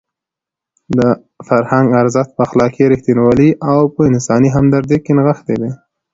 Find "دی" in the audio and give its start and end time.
5.61-5.71